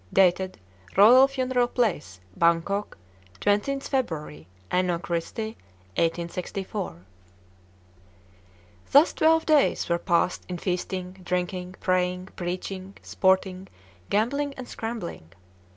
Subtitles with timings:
[0.11, 0.57] "Dated
[0.97, 2.19] ROYAL FUNERAL PLACE.
[2.35, 2.95] BANGKOK,
[3.39, 5.49] 20th February, Anno Christi
[5.93, 7.05] 1864."
[8.91, 13.67] Thus twelve days were passed in feasting, drinking, praying, preaching, sporting,
[14.09, 15.33] gambling and scrambling.